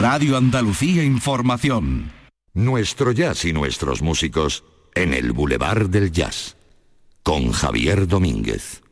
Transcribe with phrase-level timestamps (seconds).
[0.00, 2.12] Radio Andalucía Información.
[2.54, 4.62] Nuestro jazz y nuestros músicos
[4.94, 6.56] en el Boulevard del Jazz.
[7.24, 8.82] Con Javier Domínguez.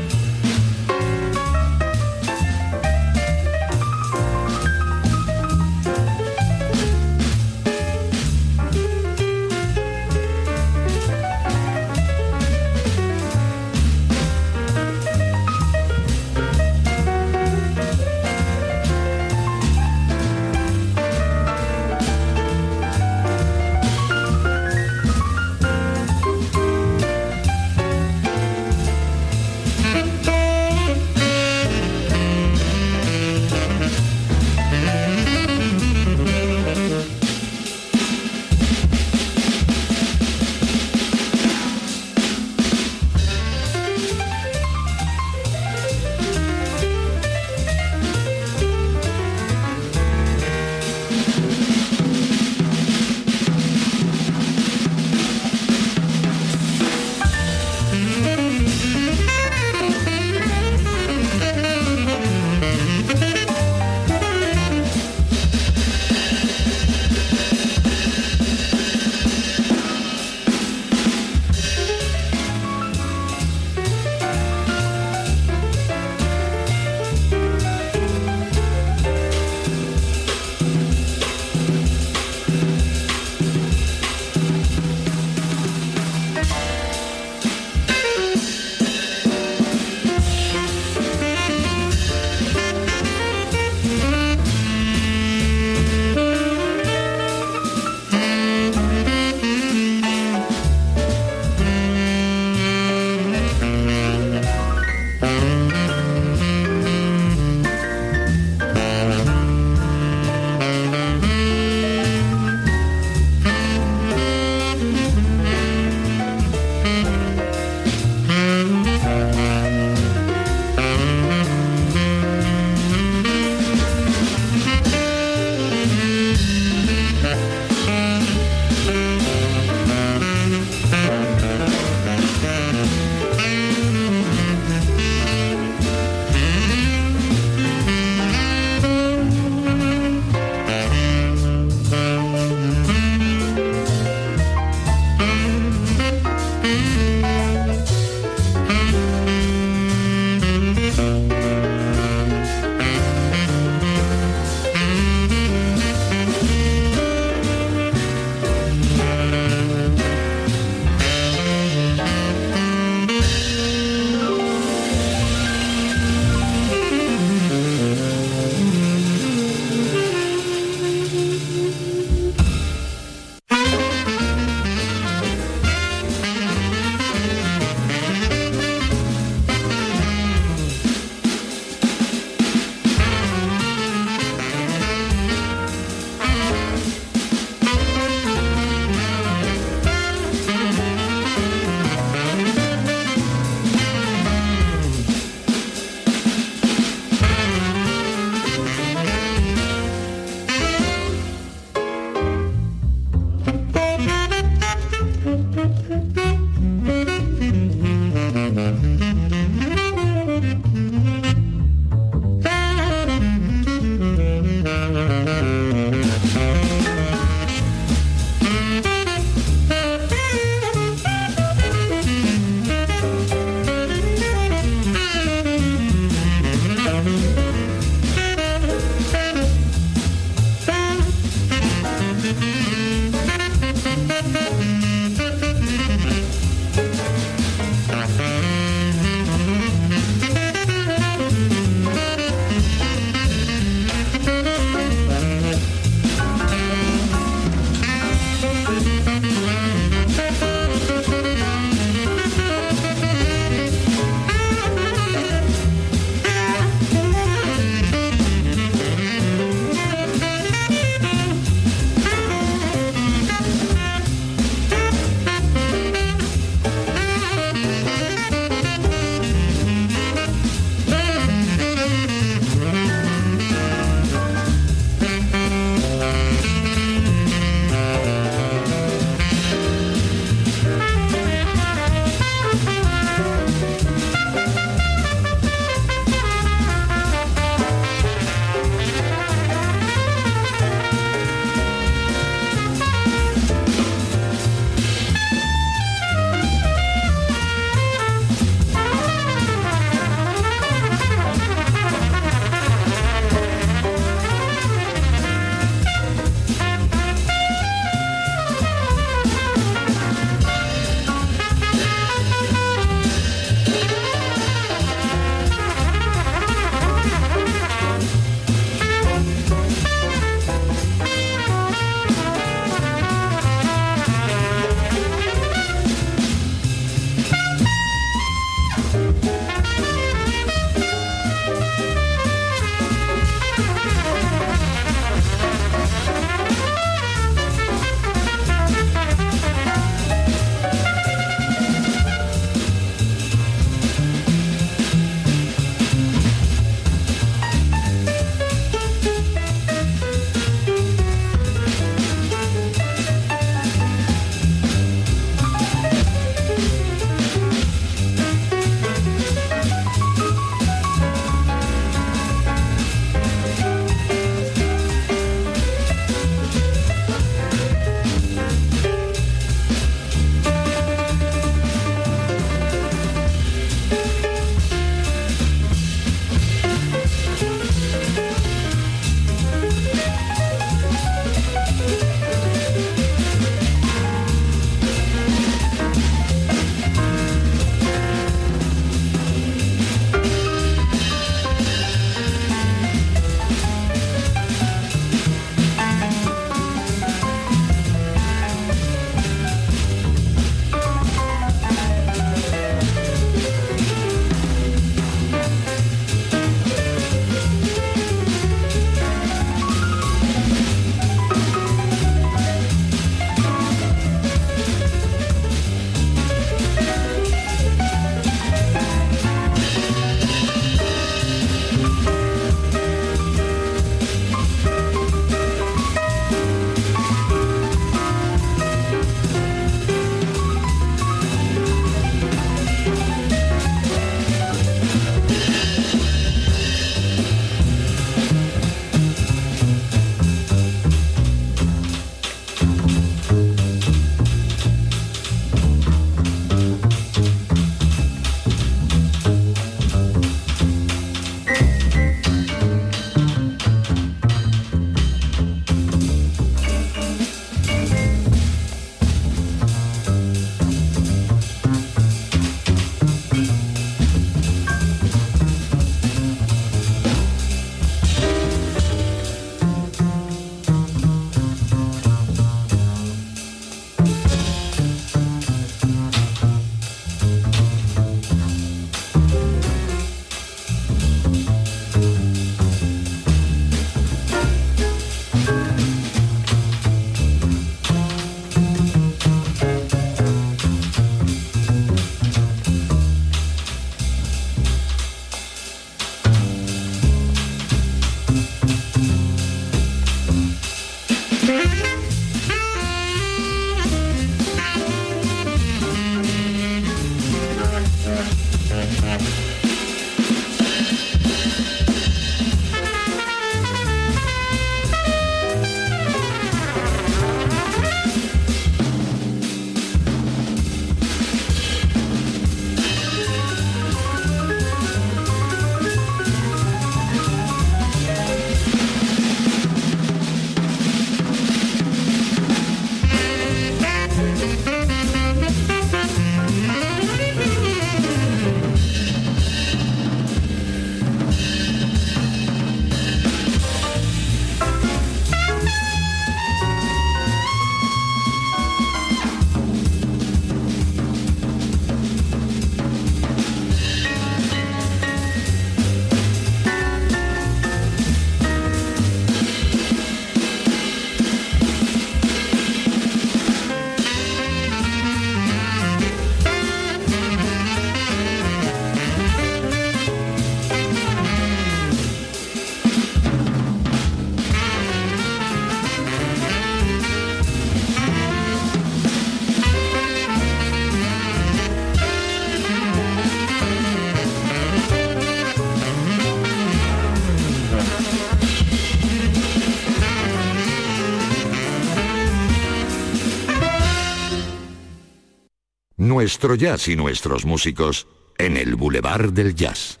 [596.18, 600.00] Nuestro jazz y nuestros músicos en el Boulevard del Jazz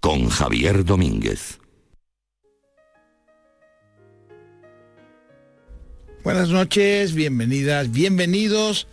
[0.00, 1.58] con Javier Domínguez.
[6.24, 8.86] Buenas noches, bienvenidas, bienvenidos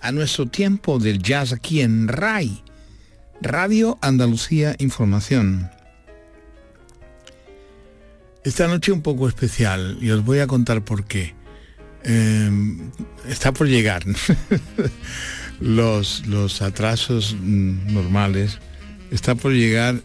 [0.00, 2.64] a nuestro tiempo del jazz aquí en RAI,
[3.40, 5.70] Radio Andalucía Información.
[8.42, 11.36] Esta noche un poco especial y os voy a contar por qué.
[12.02, 12.90] Em,
[13.28, 14.02] está por llegar
[15.60, 18.58] los, los atrasos mm, normales.
[19.10, 20.00] Está por llegar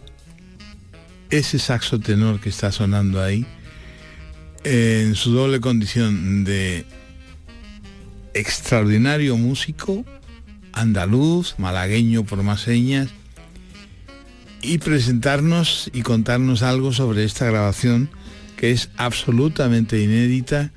[1.30, 3.46] ese saxo tenor que está sonando ahí
[4.64, 6.84] en su doble condición de
[8.34, 10.04] extraordinario músico,
[10.72, 13.08] andaluz, malagueño por más señas,
[14.62, 18.10] y presentarnos y contarnos algo sobre esta grabación
[18.56, 20.72] que es absolutamente inédita.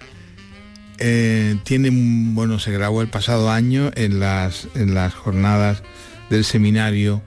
[1.00, 1.90] Eh, tiene,
[2.34, 5.82] bueno, se grabó el pasado año en las, en las jornadas
[6.30, 7.22] del seminario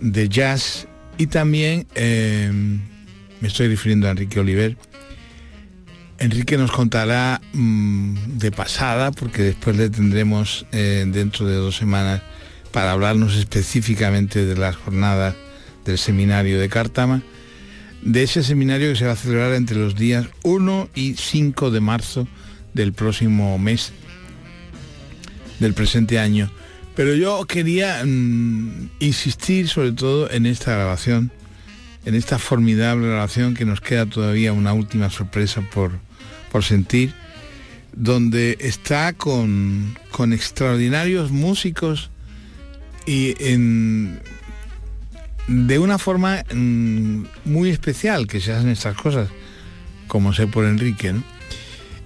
[0.00, 2.50] de jazz y también eh,
[3.40, 4.76] me estoy refiriendo a Enrique Oliver.
[6.18, 12.22] Enrique nos contará mm, de pasada, porque después le tendremos eh, dentro de dos semanas
[12.70, 15.34] para hablarnos específicamente de las jornadas
[15.84, 17.22] del seminario de Cártama
[18.02, 21.80] de ese seminario que se va a celebrar entre los días 1 y 5 de
[21.80, 22.28] marzo
[22.74, 23.92] del próximo mes
[25.58, 26.50] del presente año.
[26.94, 31.30] Pero yo quería mm, insistir sobre todo en esta grabación,
[32.04, 35.92] en esta formidable grabación que nos queda todavía una última sorpresa por,
[36.50, 37.14] por sentir,
[37.94, 42.10] donde está con, con extraordinarios músicos
[43.06, 44.20] y en
[45.48, 49.28] de una forma mm, muy especial que se hacen estas cosas,
[50.06, 51.14] como sé por Enrique,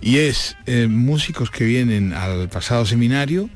[0.06, 3.50] y es eh, músicos que vienen al pasado seminario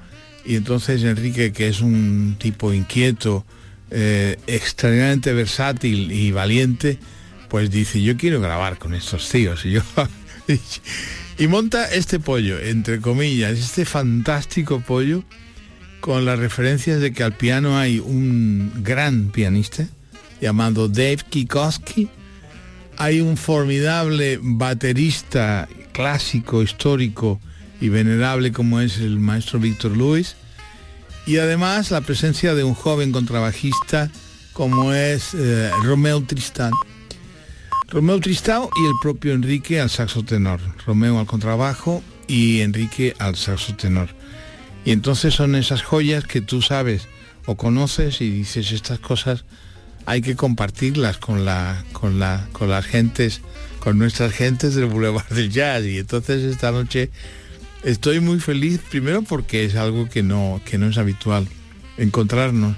[0.44, 3.46] y entonces Enrique, que es un tipo inquieto,
[3.92, 6.98] eh, extraordinariamente versátil y valiente,
[7.48, 9.64] pues dice, yo quiero grabar con estos tíos.
[9.64, 9.82] Y, yo,
[11.38, 15.22] y monta este pollo, entre comillas, este fantástico pollo
[16.00, 19.86] con las referencias de que al piano hay un gran pianista
[20.40, 22.08] llamado Dave Kikoski,
[22.96, 25.68] hay un formidable baterista
[26.00, 27.38] clásico, histórico
[27.78, 30.34] y venerable como es el maestro Víctor Lewis,
[31.26, 34.10] y además la presencia de un joven contrabajista
[34.54, 36.72] como es eh, Romeo Tristán.
[37.90, 43.36] Romeo Tristán y el propio Enrique al saxo tenor, Romeo al contrabajo y Enrique al
[43.36, 44.08] saxo tenor.
[44.86, 47.08] Y entonces son esas joyas que tú sabes
[47.44, 49.44] o conoces y dices estas cosas
[50.06, 53.42] hay que compartirlas con la con la con las gentes
[53.81, 57.11] con nuestras gentes del Boulevard del Jazz y entonces esta noche
[57.83, 61.49] estoy muy feliz primero porque es algo que no que no es habitual
[61.97, 62.77] encontrarnos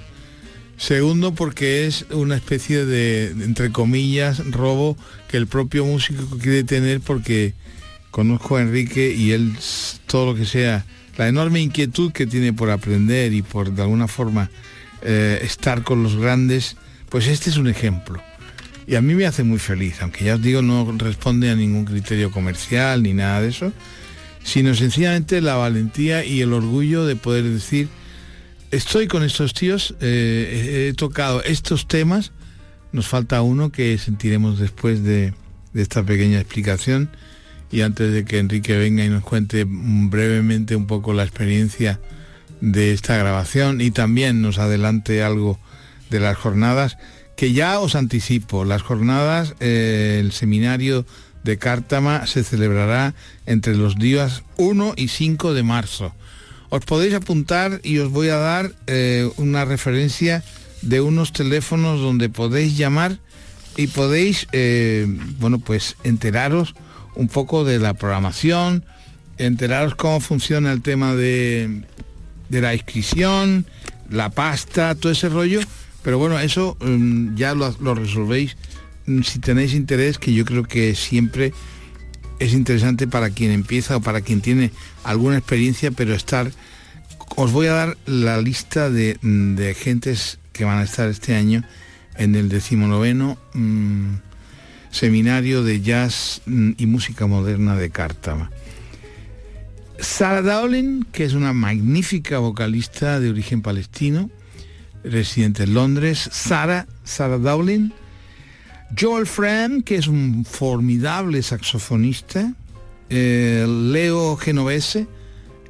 [0.77, 6.99] segundo porque es una especie de entre comillas robo que el propio músico quiere tener
[7.01, 7.53] porque
[8.11, 9.53] conozco a Enrique y él
[10.07, 10.85] todo lo que sea
[11.17, 14.49] la enorme inquietud que tiene por aprender y por de alguna forma
[15.01, 16.77] eh, estar con los grandes,
[17.09, 18.21] pues este es un ejemplo.
[18.85, 21.85] Y a mí me hace muy feliz, aunque ya os digo, no responde a ningún
[21.85, 23.71] criterio comercial ni nada de eso,
[24.43, 27.87] sino sencillamente la valentía y el orgullo de poder decir,
[28.71, 32.31] estoy con estos tíos, eh, he tocado estos temas,
[32.91, 35.33] nos falta uno que sentiremos después de
[35.73, 37.09] esta pequeña explicación,
[37.73, 41.99] y antes de que Enrique venga y nos cuente brevemente un poco la experiencia
[42.61, 45.59] de esta grabación y también nos adelante algo
[46.11, 46.97] de las jornadas,
[47.35, 51.05] que ya os anticipo, las jornadas, eh, el seminario
[51.43, 53.13] de Cártama se celebrará
[53.45, 56.13] entre los días 1 y 5 de marzo.
[56.69, 60.43] Os podéis apuntar y os voy a dar eh, una referencia
[60.81, 63.19] de unos teléfonos donde podéis llamar
[63.77, 65.05] y podéis, eh,
[65.39, 66.75] bueno, pues enteraros
[67.15, 68.83] un poco de la programación,
[69.37, 71.83] enteraros cómo funciona el tema de,
[72.49, 73.65] la inscripción,
[74.09, 75.59] la pasta, todo ese rollo.
[76.03, 78.57] Pero bueno, eso mm, ya lo, resolvéis
[79.05, 81.53] mm, si tenéis interés, que yo creo que siempre
[82.39, 84.71] es interesante para quien empieza o para quien tiene
[85.03, 86.51] alguna experiencia, pero estar...
[87.35, 91.35] Os voy a dar la lista de, mm, de gentes que van a estar este
[91.35, 91.63] año
[92.17, 93.37] en el decimonoveno
[94.91, 98.51] Seminario de Jazz mm, y Música Moderna de Cártama.
[99.99, 104.29] Sarah Dowling, que es una magnífica vocalista de origen palestino,
[105.03, 106.29] residente en Londres.
[106.31, 107.91] Sarah, Sarah Dowling.
[108.97, 112.53] Joel Fram, que es un formidable saxofonista.
[113.09, 115.07] Eh, Leo Genovese,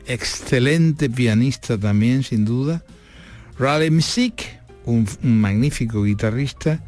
[0.05, 2.83] excelente pianista también, sin duda.
[3.57, 6.83] Raleigh Music, un, magnífico guitarrista.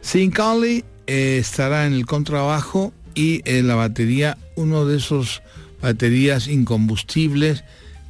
[0.00, 5.42] Sin Conley eh, estará en el contrabajo y en la batería uno de esos
[5.80, 7.64] baterías incombustibles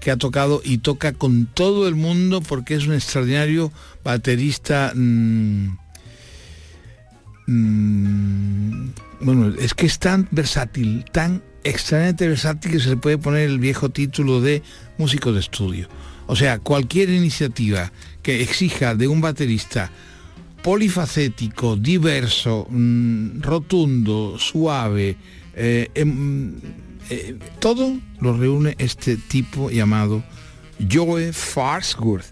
[0.05, 3.73] que ha tocado y toca con todo el mundo porque es un extraordinario
[4.05, 4.93] baterista.
[4.95, 5.79] Mm,
[7.47, 8.88] mm,
[9.23, 13.59] bueno, es que es tan versátil, tan extrañamente versátil que se le puede poner el
[13.59, 14.62] viejo título de
[14.99, 15.88] músico de estudio.
[16.27, 17.90] O sea, cualquier iniciativa
[18.23, 19.90] que exija de un baterista
[20.62, 25.17] polifacético, diverso, mm, rotundo, suave,
[25.55, 26.53] eh, em,
[27.11, 30.25] eh, todo lo reúne este tipo llamado
[30.90, 32.27] Joe Farsworth.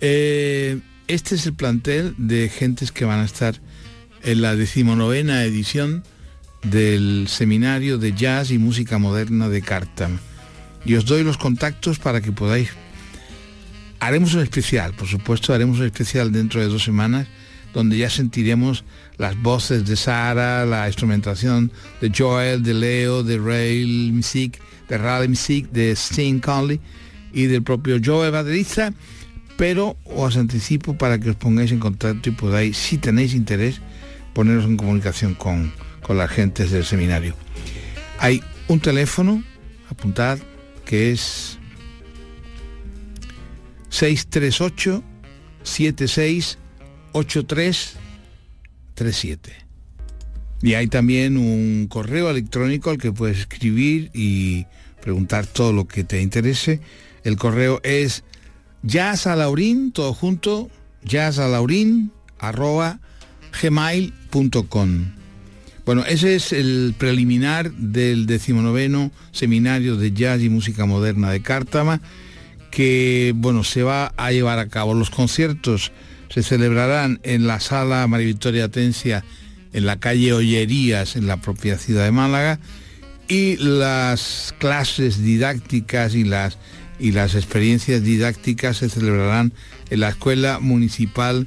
[0.00, 3.60] Eh, este es el plantel de gentes que van a estar
[4.22, 6.04] en la decimonovena edición
[6.62, 10.18] del Seminario de Jazz y Música Moderna de Cartam.
[10.84, 12.70] Y os doy los contactos para que podáis...
[14.00, 17.26] Haremos un especial, por supuesto, haremos un especial dentro de dos semanas,
[17.74, 18.84] donde ya sentiremos
[19.18, 25.28] las voces de Sara, la instrumentación de Joel, de Leo, de Rail Music, de Raleigh
[25.28, 26.80] Music, de Sting Conley
[27.32, 28.92] y del propio Joel baterista,
[29.56, 33.80] pero os anticipo para que os pongáis en contacto y podáis, si tenéis interés,
[34.32, 37.34] poneros en comunicación con, con las gentes del seminario.
[38.20, 39.42] Hay un teléfono,
[39.90, 40.38] apuntad,
[40.84, 41.58] que es
[43.90, 45.02] 638
[45.64, 46.58] 76
[49.04, 49.52] 8337.
[50.62, 54.66] Y hay también un correo electrónico al que puedes escribir y
[55.00, 56.80] preguntar todo lo que te interese.
[57.22, 58.24] El correo es
[58.82, 60.68] jazzalaurin, todo junto,
[61.04, 62.98] jazzalaurin, arroba
[63.62, 65.12] gmail.com.
[65.84, 72.02] Bueno, ese es el preliminar del decimonoveno seminario de jazz y música moderna de Cártama,
[72.70, 74.92] que bueno, se va a llevar a cabo.
[74.92, 75.92] Los conciertos
[76.28, 79.24] se celebrarán en la sala María Victoria Atencia,
[79.72, 82.58] en la calle Ollerías, en la propia ciudad de Málaga,
[83.28, 86.58] y las clases didácticas y las,
[86.98, 89.52] y las experiencias didácticas se celebrarán
[89.90, 91.46] en la Escuela Municipal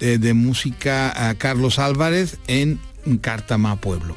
[0.00, 2.78] de, Música Carlos Álvarez en
[3.20, 4.16] Cártama Pueblo.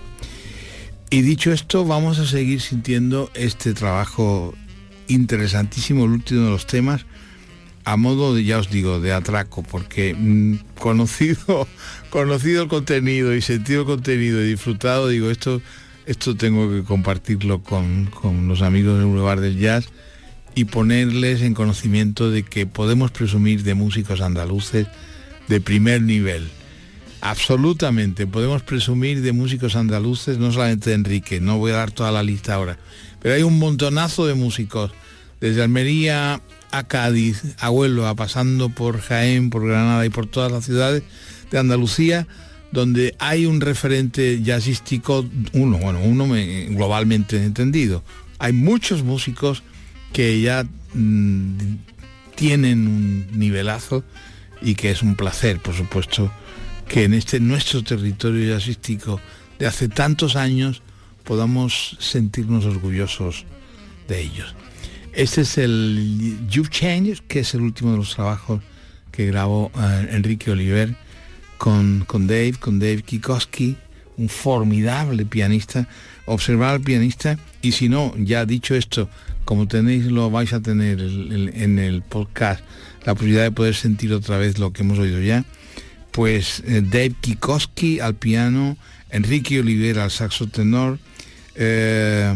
[1.10, 4.54] Y dicho esto, vamos a seguir sintiendo este trabajo
[5.08, 7.06] interesantísimo, el último de los temas,
[7.84, 11.68] a modo de, ya os digo, de atraco, porque mm, conocido,
[12.10, 15.62] conocido el contenido y sentido el contenido y disfrutado, digo, esto,
[16.06, 19.90] esto tengo que compartirlo con, con los amigos del Boulevard del Jazz
[20.56, 24.88] y ponerles en conocimiento de que podemos presumir de músicos andaluces
[25.48, 26.50] de primer nivel.
[27.22, 32.12] Absolutamente, podemos presumir de músicos andaluces, no solamente de Enrique, no voy a dar toda
[32.12, 32.80] la lista ahora,
[33.22, 34.92] pero hay un montonazo de músicos,
[35.40, 36.42] desde Almería
[36.72, 41.04] a Cádiz, a Huelva, pasando por Jaén, por Granada y por todas las ciudades
[41.50, 42.28] de Andalucía,
[42.72, 46.28] donde hay un referente jazzístico, uno, bueno, uno
[46.70, 48.04] globalmente entendido.
[48.40, 49.64] Hay muchos músicos
[50.14, 51.58] que ya mm,
[52.36, 54.04] tienen un nivelazo
[54.62, 56.32] y que es un placer, por supuesto,
[56.88, 59.20] que en este nuestro territorio jazzístico
[59.60, 60.82] de hace tantos años
[61.24, 63.46] podamos sentirnos orgullosos
[64.08, 64.56] de ellos.
[65.14, 68.62] Este es el You've Changed, que es el último de los trabajos
[69.12, 70.96] que grabó eh, Enrique Oliver
[71.58, 73.76] con, con Dave, con Dave Kikoski,
[74.18, 75.88] un formidable pianista.
[76.26, 79.10] Observar al pianista y si no, ya dicho esto,
[79.44, 82.64] como tenéis, lo vais a tener en el podcast,
[83.06, 85.44] la posibilidad de poder sentir otra vez lo que hemos oído ya
[86.12, 88.78] pues eh, Dave Kikoski al piano,
[89.10, 91.00] Enrique Olivera al saxo tenor,
[91.56, 92.36] eh,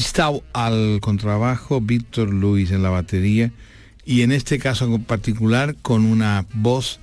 [0.00, 3.52] Stau al contrabajo, Víctor Luis en la batería
[4.04, 7.00] y en este caso en particular con una voz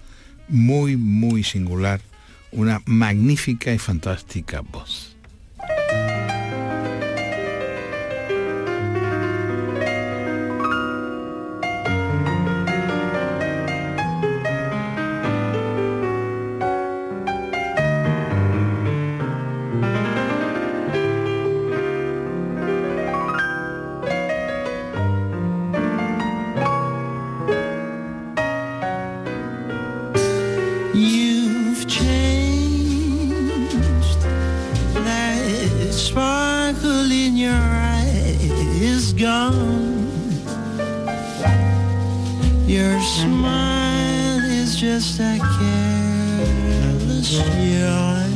[0.47, 2.01] muy muy singular,
[2.51, 5.12] una magnífica y fantástica voz.
[42.65, 48.33] Your smile is just a careless yawn.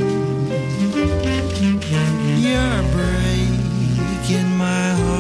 [2.42, 5.17] You're breaking my heart.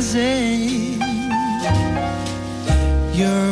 [0.00, 0.98] fazer.
[3.12, 3.49] You're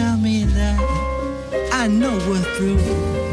[0.00, 0.80] tell me that
[1.74, 3.29] I know we're through.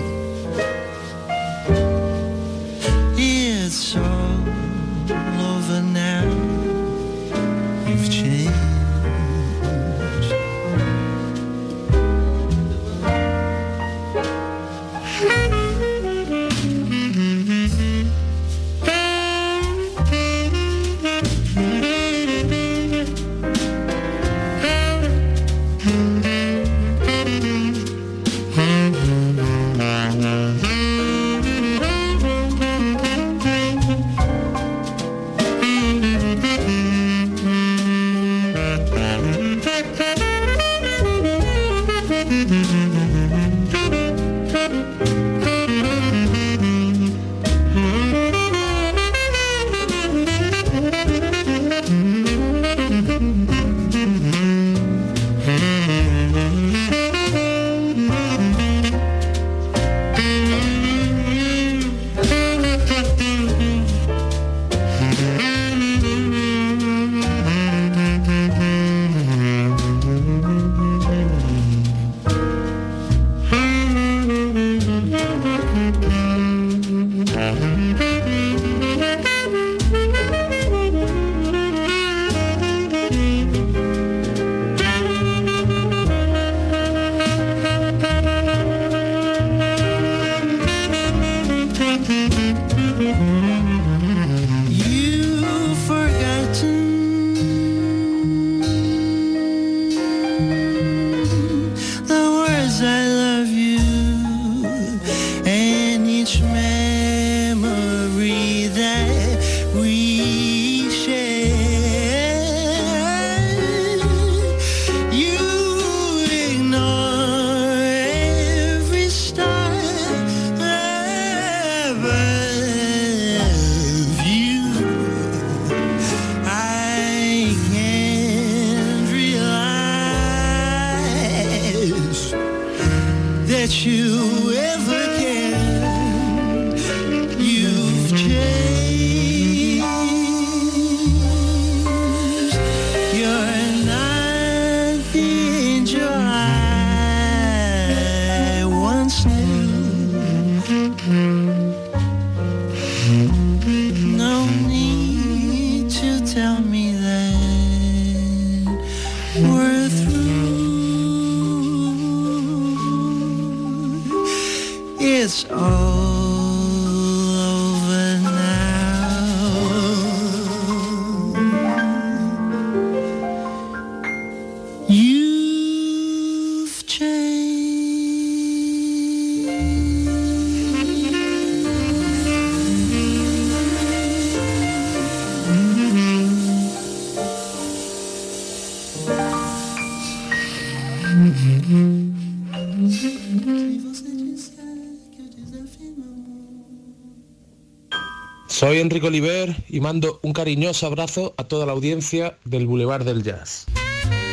[198.98, 203.68] Enrique Oliver y mando un cariñoso abrazo a toda la audiencia del Boulevard del Jazz.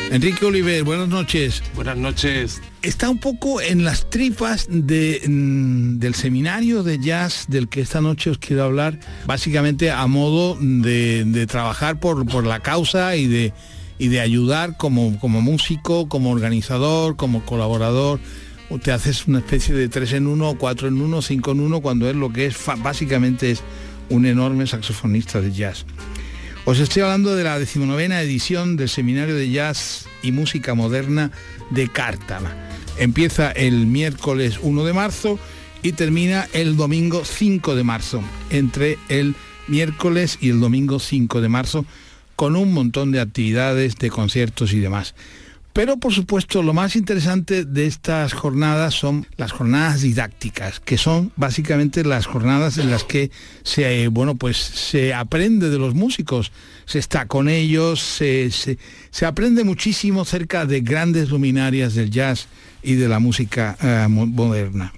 [0.09, 1.61] Enrique Oliver, buenas noches.
[1.75, 2.63] Buenas noches.
[2.81, 8.01] Está un poco en las tripas de, mm, del seminario de jazz del que esta
[8.01, 13.27] noche os quiero hablar, básicamente a modo de, de trabajar por, por, la causa y
[13.27, 13.53] de,
[13.99, 18.19] y de ayudar como, como músico, como organizador, como colaborador.
[18.81, 22.09] Te haces una especie de tres en uno, cuatro en uno, cinco en uno, cuando
[22.09, 23.61] es lo que es, básicamente es
[24.09, 25.85] un enorme saxofonista de jazz.
[26.65, 31.31] Os estoy hablando de la decimonovena edición del Seminario de Jazz y Música Moderna
[31.69, 32.55] de Cártama.
[32.97, 35.39] Empieza el miércoles 1 de marzo
[35.83, 38.23] y termina el domingo 5 de marzo.
[38.49, 39.35] Entre el
[39.67, 41.85] miércoles y el domingo 5 de marzo
[42.35, 45.13] con un montón de actividades, de conciertos y demás.
[45.75, 51.33] Pero por supuesto lo más interesante de estas jornadas son las jornadas didácticas, que son
[51.35, 53.29] básicamente las jornadas en las que
[53.63, 56.53] se, bueno, pues se aprende de los músicos,
[56.85, 58.77] se está con ellos, se, se,
[59.11, 62.47] se aprende muchísimo cerca de grandes luminarias del jazz
[62.81, 64.93] y de la música eh, moderna.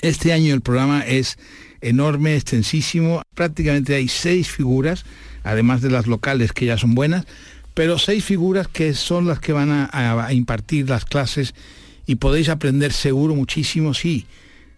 [0.00, 1.36] Este año el programa es
[1.82, 5.04] enorme, extensísimo, prácticamente hay seis figuras,
[5.42, 7.26] además de las locales que ya son buenas,
[7.74, 11.54] pero seis figuras que son las que van a, impartir las clases
[12.06, 14.26] y podéis aprender seguro muchísimo si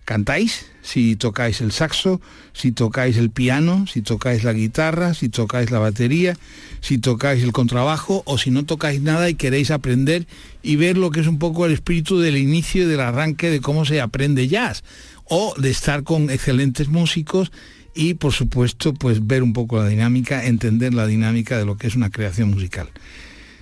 [0.06, 2.20] cantáis, si tocáis el saxo,
[2.52, 6.38] si tocáis el piano, si tocáis la guitarra, si tocáis la batería,
[6.80, 10.26] si tocáis el contrabajo o si no tocáis nada y queréis aprender
[10.62, 13.60] y ver lo que es un poco el espíritu del inicio y del arranque de
[13.60, 14.84] cómo se aprende jazz
[15.24, 17.50] o de estar con excelentes músicos
[17.96, 21.86] y por supuesto pues ver un poco la dinámica, entender la dinámica de lo que
[21.86, 22.88] es una creación musical.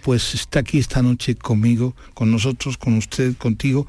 [0.02, 3.86] Pues está aquí esta noche conmigo, con nosotros, con usted, contigo,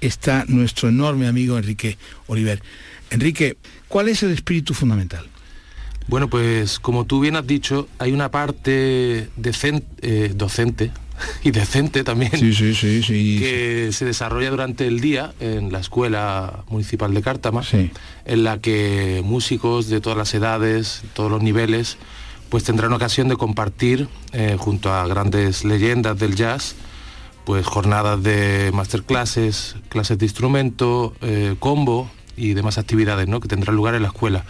[0.00, 2.60] está nuestro enorme amigo Enrique Oliver.
[3.10, 3.56] Enrique,
[3.88, 5.26] ¿cuál es el espíritu fundamental?
[6.08, 10.90] Bueno, pues como tú bien has dicho, hay una parte decente, eh, docente
[11.42, 16.64] y decente también sí, sí, sí, que se desarrolla durante el día en la Escuela
[16.68, 17.62] Municipal de Cártama,
[18.24, 21.98] en la que músicos de todas las edades, todos los niveles,
[22.48, 26.74] pues tendrán ocasión de compartir eh, junto a grandes leyendas del jazz,
[27.44, 33.40] pues jornadas de masterclasses, clases de instrumento, eh, combo y demás actividades ¿no?
[33.40, 34.44] que tendrán lugar en la escuela.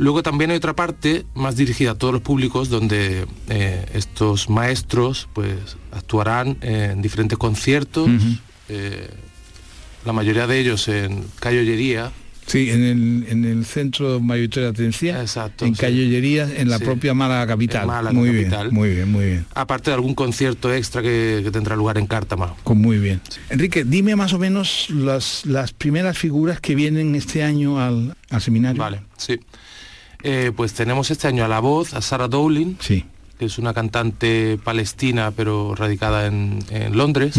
[0.00, 5.28] Luego también hay otra parte más dirigida a todos los públicos donde eh, estos maestros
[5.34, 5.54] pues
[5.92, 8.38] actuarán en diferentes conciertos, uh -huh.
[8.70, 9.10] eh,
[10.06, 12.12] la mayoría de ellos en Cayollería.
[12.46, 15.86] Sí, en el, en el centro mayoritario de atención, Exacto, en sí.
[15.86, 16.84] En la Sí.
[16.84, 17.86] propia Málaga capital.
[17.86, 18.70] Málaga muy capital.
[18.70, 19.46] bien, muy bien, muy bien.
[19.54, 22.56] Aparte de algún concierto extra que, que tendrá lugar en Cártama.
[22.64, 23.20] Con muy bien.
[23.50, 28.40] Enrique, dime más o menos las, las primeras figuras que vienen este año al, al
[28.40, 28.80] seminario.
[28.82, 29.38] Vale, sí.
[30.22, 33.06] Eh, pues tenemos este año a la voz a Sarah Dowling, Sí.
[33.38, 37.36] que es una cantante palestina pero radicada en, en Londres.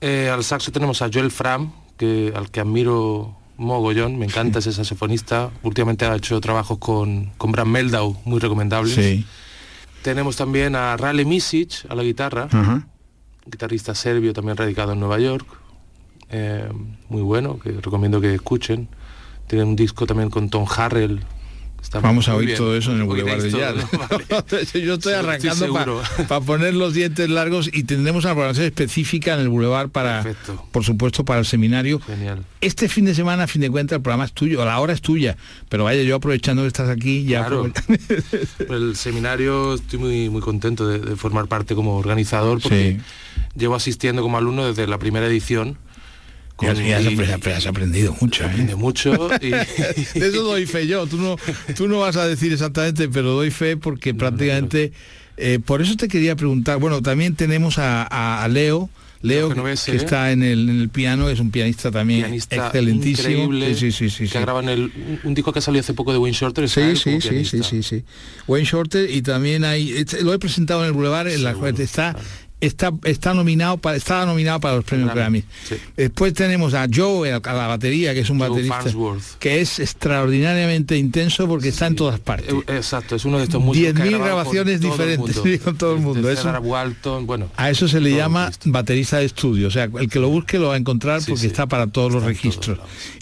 [0.00, 4.72] Eh, al saxo tenemos a Joel Fram, que, al que admiro mogollón, me encanta ese
[4.72, 5.50] saxofonista.
[5.62, 8.94] Últimamente ha hecho trabajos con, con Bram Meldau, muy recomendables.
[8.94, 9.24] Sí.
[10.02, 12.48] Tenemos también a Rale Misic a la guitarra,
[13.46, 15.46] guitarrista serbio también radicado en Nueva York.
[16.30, 16.68] Eh,
[17.08, 18.88] muy bueno, que recomiendo que escuchen.
[19.46, 21.24] Tiene un disco también con Tom Harrell.
[21.92, 22.58] Vamos a oír bien.
[22.58, 23.50] todo eso en el Boulevard de.
[23.56, 24.84] Vale.
[24.84, 29.48] Yo estoy arrancando para poner los dientes largos y tendremos una programación específica en el
[29.48, 30.64] Boulevard para, Perfecto.
[30.72, 32.00] por supuesto, para el seminario.
[32.00, 32.44] Genial.
[32.60, 35.00] Este fin de semana, a fin de cuentas, el programa es tuyo, la hora es
[35.00, 35.36] tuya,
[35.68, 37.70] pero vaya, yo aprovechando que estás aquí, ya Claro.
[38.68, 42.98] El seminario estoy muy, muy contento de, de formar parte como organizador porque
[43.54, 45.78] llevo asistiendo como alumno desde la primera edición.
[46.58, 48.76] Has, y- apre- has aprendido mucho, aprende ¿eh?
[48.76, 49.66] mucho y, De
[50.14, 51.36] eso doy fe yo, tú no,
[51.76, 54.92] tú no vas a decir exactamente, pero doy fe porque prácticamente...
[55.36, 58.88] eh, por eso te quería preguntar, bueno, también tenemos a, Leo,
[59.20, 59.74] Leo que ¿eh?
[59.96, 63.28] está en el, en el piano, es un pianista también pianista excelentísimo.
[63.28, 64.38] increíble sí, sí, sí, que sí.
[64.38, 67.20] graba en el, un, disco que ha salido hace poco de Wayne Shorter Sí, sí,
[67.20, 68.04] sí, sí, sí.
[68.46, 72.16] Wayne Shorter y también hay, este, lo he presentado en el Boulevard, en la está.
[72.60, 75.76] Está, está nominado para, estaba nominado para los premios Grammy, sí.
[75.96, 79.38] Después tenemos a Joe a la batería, que es un Joe baterista Farnsworth.
[79.38, 82.52] que es extraordinariamente intenso porque está en todas partes.
[82.52, 85.40] Eh, Exacto, es uno de estos músicos que ha 10.000 grabado con grabaciones todo diferentes,
[85.42, 86.30] sí, con todo el mundo.
[86.30, 87.48] Eso- Walton, bueno.
[87.56, 90.58] A eso se le todo llama baterista de estudio, o sea, el que lo busque
[90.58, 92.78] lo va a encontrar Sí, porque está para todos los Está registros.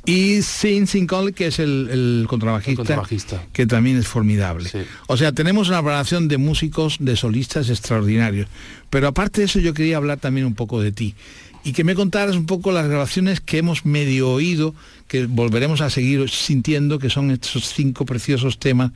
[0.07, 3.43] Y Sin Sin que es el, el contrabajista, El contrabajista.
[3.53, 4.71] que también es formidable.
[5.07, 8.49] O sea, tenemos una programación de músicos, de solistas extraordinarios.
[8.95, 11.17] Pero aparte de eso, yo quería hablar también un poco de ti.
[11.65, 14.73] Y que me contaras un poco las grabaciones que hemos medio oído,
[15.09, 18.93] que volveremos a seguir sintiendo, que son estos cinco preciosos temas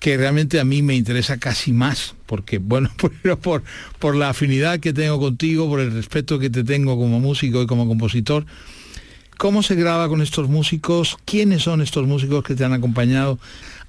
[0.00, 2.90] que realmente a mí me interesa casi más, porque bueno,
[3.22, 3.62] pero por,
[3.98, 7.66] por la afinidad que tengo contigo, por el respeto que te tengo como músico y
[7.66, 8.44] como compositor.
[9.38, 11.16] ¿Cómo se graba con estos músicos?
[11.24, 13.38] ¿Quiénes son estos músicos que te han acompañado?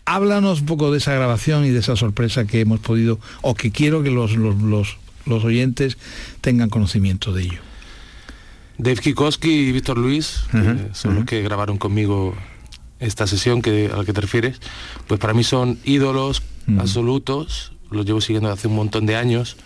[0.05, 3.71] Háblanos un poco de esa grabación y de esa sorpresa que hemos podido, o que
[3.71, 4.37] quiero que los,
[5.29, 5.97] oyentes
[6.41, 7.61] tengan conocimiento de ello.
[8.77, 10.41] Dave Kikoski y Víctor Luis
[10.93, 12.33] son los que grabaron conmigo
[12.99, 14.59] esta sesión que, a la que te refieres,
[15.07, 16.43] pues para mí son ídolos
[16.77, 19.57] absolutos, los llevo siguiendo hace un montón de años.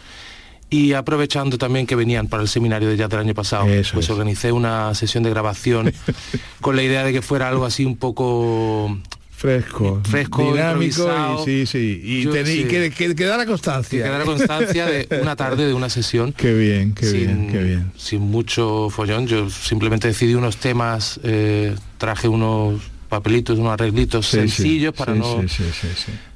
[0.70, 4.52] Y aprovechando también que venían para el seminario de jazz del año pasado, pues organicé
[4.52, 5.94] una sesión de grabación
[6.62, 8.98] con la idea de que fuera algo así un poco
[9.44, 11.06] fresco, fresco, dinámico
[11.42, 14.00] y sí, sí, y, que, quedara constancia.
[14.00, 16.32] Que quedara constancia de una tarde de una sesión.
[16.32, 17.92] Qué bien, qué bien, qué bien.
[17.98, 24.94] Sin mucho follón, yo simplemente decidí unos temas, eh, traje unos papelitos, unos arreglitos sencillos
[24.94, 25.44] para no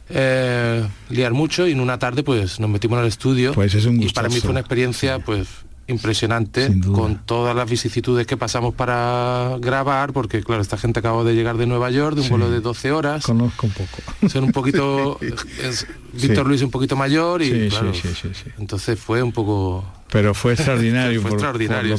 [0.10, 1.66] eh, liar mucho.
[1.66, 3.54] Y en una tarde pues nos metimos en el estudio.
[3.54, 5.48] Pues es un y para mí fue una experiencia pues
[5.88, 11.34] impresionante con todas las vicisitudes que pasamos para grabar, porque claro, esta gente acaba de
[11.34, 13.26] llegar de Nueva York, de un vuelo de 12 horas.
[13.26, 14.30] Conozco un poco.
[14.30, 15.20] Son un poquito,
[16.14, 17.92] Víctor Luis un poquito mayor y claro,
[18.58, 21.22] entonces fue un poco pero fue extraordinario.
[21.22, 21.96] fue extraordinario.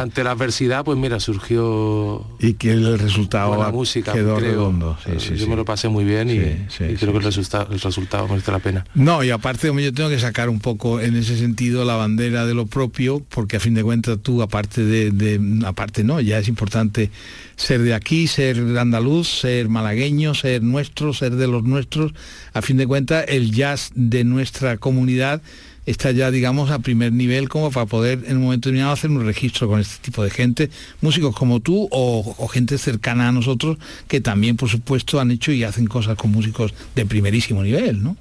[0.00, 2.26] Ante la adversidad, pues mira, surgió.
[2.40, 4.52] Y que el resultado la música, quedó creo.
[4.52, 4.98] redondo.
[5.36, 8.58] yo me lo pasé muy bien y, creo que el resultado, el resultado merece la
[8.58, 8.84] pena.
[8.94, 12.54] No, y aparte, yo tengo que sacar un poco en ese sentido la bandera de
[12.54, 16.48] lo propio, porque a fin de cuentas tú, aparte de, de aparte no, ya es
[16.48, 17.10] importante
[17.56, 22.12] ser de aquí, ser andaluz, ser malagueño, ser nuestro, ser de los nuestros.
[22.52, 25.42] A fin de cuentas, el jazz de nuestra comunidad
[25.90, 29.24] está ya, digamos, a primer nivel como para poder en un momento determinado hacer un
[29.24, 30.70] registro con este tipo de gente,
[31.00, 35.64] músicos como tú o, gente cercana a nosotros que también, por supuesto, han hecho y
[35.64, 38.16] hacen cosas con músicos de primerísimo nivel, ¿no?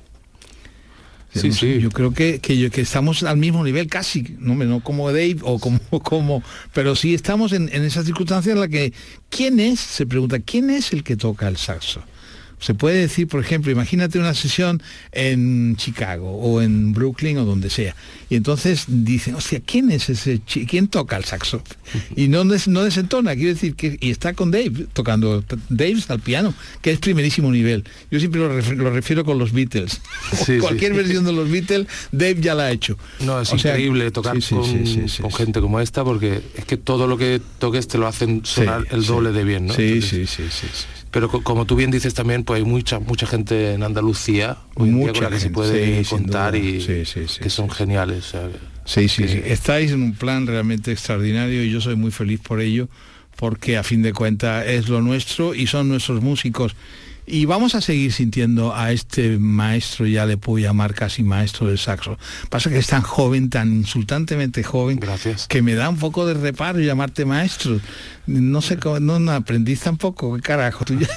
[1.34, 1.80] Sí, sí.
[1.80, 5.80] Yo creo que, que, estamos al mismo nivel casi, no, no como Dave o como,
[6.04, 6.42] como
[6.74, 8.94] pero sí estamos en, en esa circunstancia en la que,
[9.30, 9.80] ¿quién es?
[9.80, 12.02] Se pregunta, ¿quién es el que toca el saxo?
[12.60, 14.82] Se puede decir, por ejemplo, imagínate una sesión
[15.12, 17.96] en Chicago o en Brooklyn o donde sea.
[18.30, 21.62] Y entonces dicen, hostia, ¿quién es ese ¿Quién toca el saxo?
[22.16, 26.54] Y no, no desentona, quiero decir que y está con Dave tocando Dave al piano,
[26.82, 27.84] que es primerísimo nivel.
[28.12, 30.02] Yo siempre lo, refiero, con los Beatles.
[30.60, 32.98] Cualquier versión de los Beatles, Dave ya la ha hecho.
[33.20, 37.88] No, es increíble tocar con, gente como esta porque es que todo lo que toques
[37.88, 39.74] te lo hacen sonar el doble de bien, ¿no?
[39.74, 40.68] Sí, sí, sí, sí.
[41.12, 45.24] Pero como tú bien dices también, pues hay mucha mucha gente en Andalucía hoy con
[45.24, 48.34] la que se puede contar y que son geniales.
[48.86, 49.42] sí, sí, sí.
[49.46, 52.90] Estáis en un plan realmente extraordinario y yo soy muy feliz por ello,
[53.36, 56.76] porque a fin de cuentas es lo nuestro y son nuestros músicos
[57.30, 61.78] y vamos a seguir sintiendo a este maestro, ya le puedo llamar casi maestro del
[61.78, 62.18] saxo.
[62.50, 65.46] Pasa que es tan joven, tan insultantemente joven, Gracias.
[65.48, 67.82] que me da un poco de reparo llamarte maestro.
[68.28, 71.08] No sé cómo, no, aprendís tampoco, qué carajo, tú ya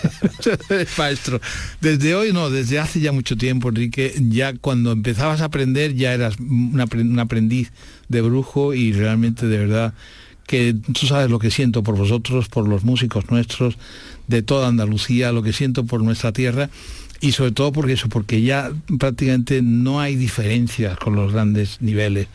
[0.68, 1.40] eres maestro.
[1.80, 6.12] Desde hoy no, desde hace ya mucho tiempo, Enrique, ya cuando empezabas a aprender ya
[6.12, 7.70] eras un aprendiz
[8.08, 9.94] de brujo y realmente de verdad
[10.50, 13.78] que tú sabes lo que siento por vosotros, por los músicos nuestros,
[14.26, 16.70] de toda Andalucía, lo que siento por nuestra tierra
[17.20, 22.26] y sobre todo porque eso, porque ya prácticamente no hay diferencias con los grandes niveles.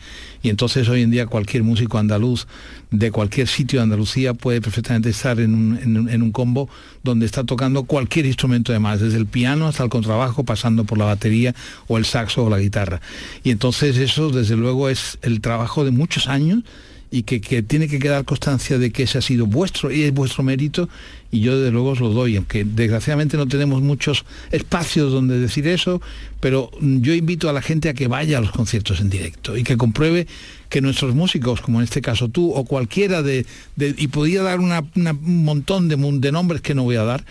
[0.42, 2.46] Y entonces hoy en día cualquier músico andaluz
[2.90, 6.70] de cualquier sitio de Andalucía puede perfectamente estar en un, en un combo
[7.04, 10.96] donde está tocando cualquier instrumento de más, desde el piano hasta el contrabajo, pasando por
[10.96, 11.54] la batería
[11.86, 13.02] o el saxo o la guitarra.
[13.44, 16.62] Y entonces eso desde luego es el trabajo de muchos años
[17.10, 20.42] y que, tiene que quedar constancia de que ese ha sido vuestro y es vuestro
[20.42, 20.88] mérito
[21.30, 25.66] y yo desde luego os lo doy, aunque desgraciadamente no tenemos muchos espacios donde decir
[25.66, 26.00] eso,
[26.40, 29.62] pero yo invito a la gente a que vaya a los conciertos en directo y
[29.62, 30.26] que compruebe
[30.68, 33.46] que nuestros músicos, como en este caso tú o cualquiera de,
[33.76, 37.24] y podía dar un montón de nombres que no voy a dar,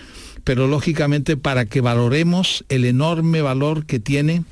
[0.44, 4.44] pero lógicamente para que valoremos el enorme valor que tiene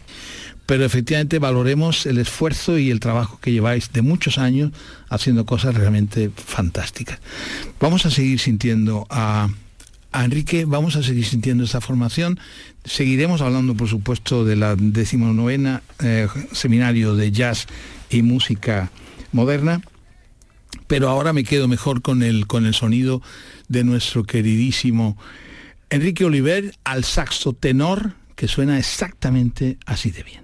[0.66, 4.72] pero efectivamente valoremos el esfuerzo y el trabajo que lleváis de muchos años
[5.10, 7.20] haciendo cosas realmente fantásticas.
[7.80, 9.50] Vamos a seguir sintiendo a,
[10.14, 12.40] Enrique, vamos a seguir sintiendo esta formación.
[12.86, 17.66] Seguiremos hablando, por supuesto, de la decimonovena eh, seminario de jazz
[18.10, 18.92] y música
[19.32, 19.82] moderna,
[20.86, 23.24] pero ahora me quedo mejor con el, con el sonido
[23.70, 25.18] de nuestro queridísimo
[25.90, 30.43] Enrique Oliver al saxo tenor, que suena exactamente así de bien.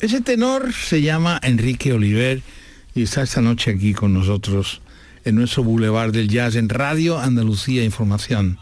[0.00, 2.40] Ese tenor se llama Enrique Oliver
[2.94, 4.80] y está esta noche aquí con nosotros
[5.24, 8.60] en nuestro Boulevard del Jazz en Radio Andalucía Información.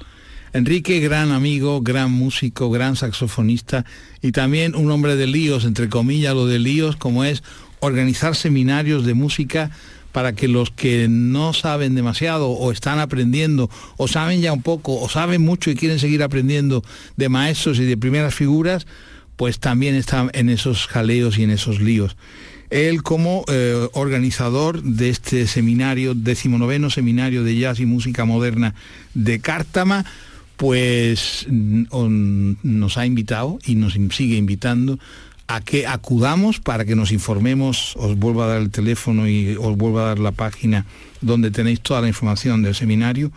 [0.54, 3.84] Enrique, gran amigo, gran músico, gran saxofonista
[4.22, 7.42] y también un hombre de líos, entre comillas lo de líos, como es
[7.80, 9.70] organizar seminarios de música
[10.12, 13.68] para que los que no saben demasiado o están aprendiendo
[13.98, 16.82] o saben ya un poco o saben mucho y quieren seguir aprendiendo
[17.18, 18.86] de maestros y de primeras figuras,
[19.36, 22.16] pues también está en esos jaleos y en esos líos.
[22.70, 28.74] Él como eh, organizador de este seminario, decimonoveno seminario de jazz y música moderna
[29.14, 30.04] de Cártama,
[30.56, 34.98] pues mm, nos ha invitado y nos sigue invitando
[35.48, 39.76] a que acudamos para que nos informemos, os vuelvo a dar el teléfono y os
[39.76, 40.86] vuelvo a dar la página
[41.20, 43.30] donde tenéis toda la información del seminario.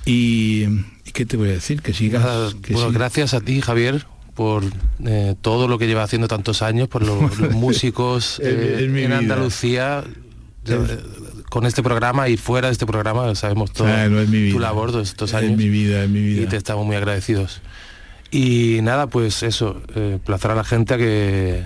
[0.06, 0.64] Y,
[1.12, 1.82] ¿qué te voy a decir?
[1.82, 2.54] Que sigas...
[2.70, 4.06] bueno, gracias a ti, Javier,
[4.38, 4.62] por
[5.04, 10.04] eh, todo lo que lleva haciendo tantos años, por los, músicos eh, en Andalucía.
[11.50, 15.34] con este programa y fuera de este programa sabemos todo ah, tu labor de estos
[15.34, 15.56] años.
[15.56, 16.42] mi vida, mi vida.
[16.42, 17.62] Y te estamos muy agradecidos.
[18.30, 21.64] Y nada, pues eso, eh, plazar a la gente a que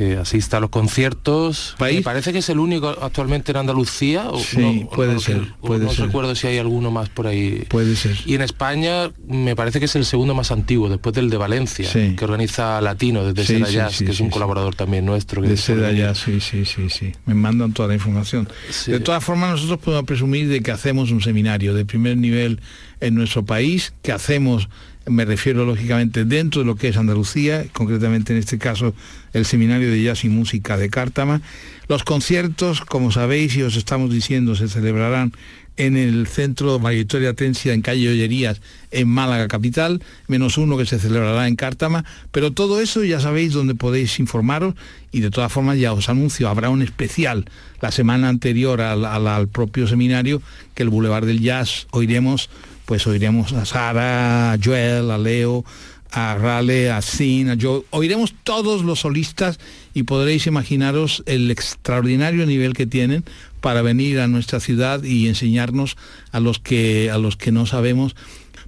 [0.00, 1.76] que asista a los conciertos.
[1.78, 4.30] Me parece que es el único actualmente en Andalucía.
[4.42, 5.52] sí, puede ser.
[5.60, 6.06] Puede no ser.
[6.06, 7.66] recuerdo si hay alguno más por ahí.
[7.68, 8.16] Puede ser.
[8.24, 11.86] Y en España me parece que es el segundo más antiguo, después del de Valencia,
[11.92, 15.42] que organiza Latino desde Seda Jazz, que es un colaborador también nuestro.
[15.42, 17.12] de Seda Jazz, sí, sí, sí, sí.
[17.26, 18.48] Me mandan toda la información.
[18.86, 22.62] De todas formas, nosotros podemos presumir de que hacemos un seminario de primer nivel
[23.00, 24.70] en nuestro país, que hacemos
[25.06, 28.94] me refiero lógicamente dentro de lo que es Andalucía, concretamente en este caso
[29.32, 31.40] el Seminario de Jazz y Música de Cártama.
[31.88, 35.32] Los conciertos, como sabéis y os estamos diciendo, se celebrarán
[35.76, 40.84] en el Centro María Victoria Atencia en calle Ollerías, en Málaga capital, menos uno que
[40.84, 44.74] se celebrará en Cártama, pero todo eso ya sabéis dónde podéis informaros
[45.10, 47.46] y de todas formas ya os anuncio, habrá un especial
[47.80, 50.42] la semana anterior al, al propio seminario
[50.74, 52.50] que el Boulevard del Jazz oiremos
[52.90, 55.64] pues oiremos a Sara, a Joel, a Leo,
[56.10, 57.84] a Rale, a Sin, a Joe.
[57.90, 59.60] Oiremos todos los solistas
[59.94, 63.22] y podréis imaginaros el extraordinario nivel que tienen
[63.60, 65.96] para venir a nuestra ciudad y enseñarnos
[66.32, 68.16] a los que, a los que no sabemos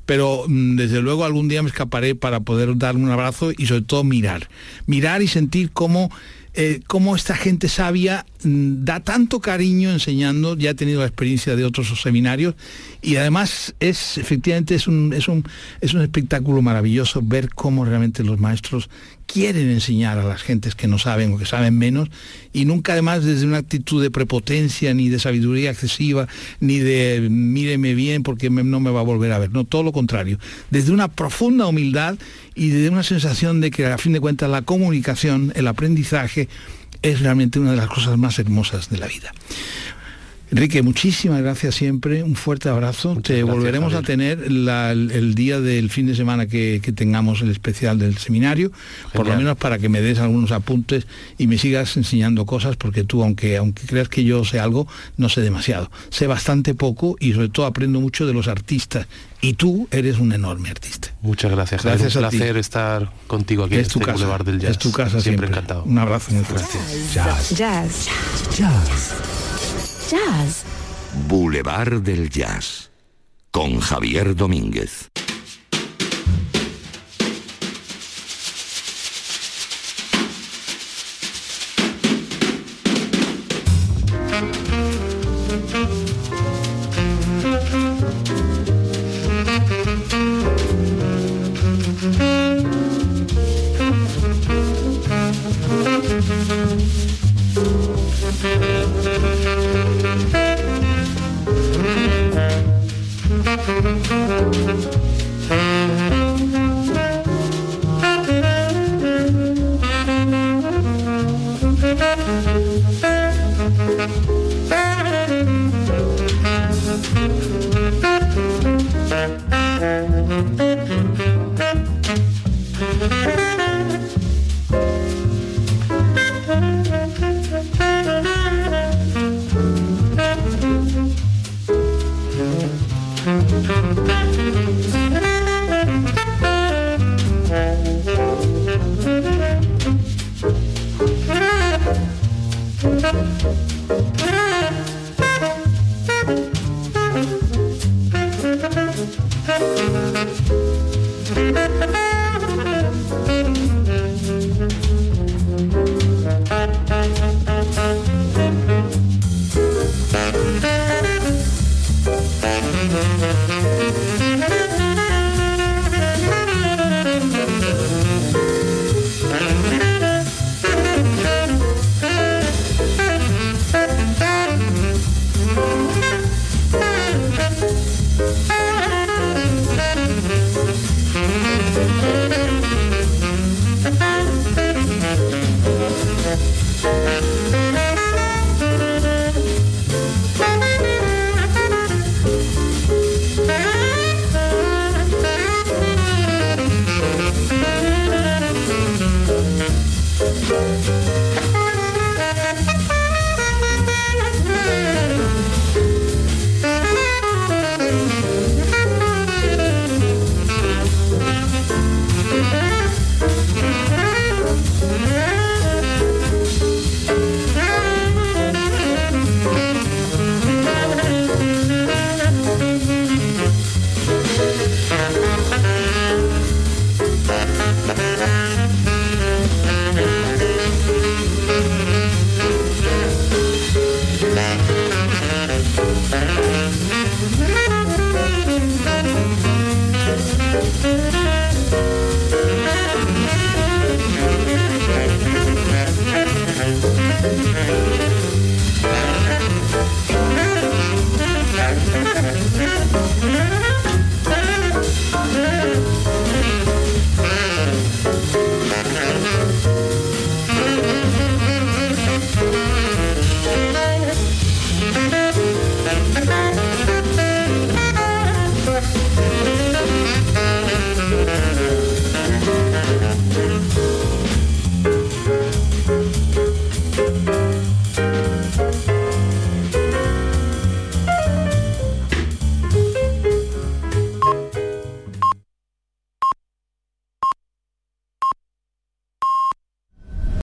[0.07, 3.83] pero mm, desde luego algún día me escaparé para poder darme un abrazo y sobre
[3.83, 4.49] todo mirar,
[4.87, 6.13] mirar y sentir cómo
[6.55, 11.57] eh, cómo esta gente sabia mm, da tanto cariño enseñando, ya he tenido la experiencia
[11.57, 12.55] de otros seminarios
[13.01, 15.45] y además es efectivamente es un, es un,
[15.81, 18.91] es un espectáculo maravilloso ver cómo realmente los maestros
[19.27, 22.09] quieren enseñar a las gentes que no saben o que saben menos
[22.53, 26.29] y nunca además desde una actitud de prepotencia ni de sabiduría excesiva
[26.61, 29.93] ni de míreme bien porque no me va a volver a ver, no, todo lo
[29.93, 30.39] contrario,
[30.71, 32.19] desde una profunda humildad
[32.55, 36.49] y desde una sensación de que a fin de cuentas la comunicación, el aprendizaje
[37.03, 39.33] es realmente una de las cosas más hermosas de la vida.
[40.53, 43.17] Enrique, muchísimas gracias siempre, un fuerte abrazo.
[43.23, 48.19] Te volveremos a tener el, día del fin de semana que, tengamos el especial del
[48.19, 48.71] seminario,
[49.15, 51.07] por lo menos para que me des algunos apuntes
[51.39, 54.87] y me sigas enseñando cosas, porque tú, aunque, aunque creas que yo sé algo,
[55.17, 55.91] no sé demasiado.
[56.11, 59.07] Sé bastante poco y sobre todo aprendo mucho de los artistas.
[59.41, 61.09] Y tú eres un enorme artista.
[61.23, 61.83] Muchas gracias.
[61.83, 62.09] Gracias.
[62.09, 64.39] Es un placer estar contigo aquí es en tu este casa.
[64.45, 64.71] del Jazz.
[64.73, 65.49] Es tu casa siempre.
[65.49, 65.85] encantado.
[65.85, 66.79] Un abrazo muy fuerte.
[67.15, 67.57] Jazz.
[67.57, 68.09] Jazz.
[68.57, 69.52] Jazz.
[71.27, 72.91] Boulevard del Jazz
[73.51, 75.11] con Javier Domínguez.